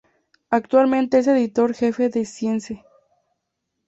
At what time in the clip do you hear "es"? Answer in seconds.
1.19-1.27